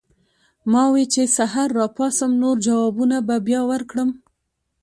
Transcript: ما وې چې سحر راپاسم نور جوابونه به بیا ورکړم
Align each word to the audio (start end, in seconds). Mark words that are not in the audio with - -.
ما 0.71 0.83
وې 0.91 1.03
چې 1.13 1.21
سحر 1.37 1.67
راپاسم 1.79 2.31
نور 2.41 2.55
جوابونه 2.67 3.17
به 3.27 3.35
بیا 3.47 3.61
ورکړم 3.71 4.09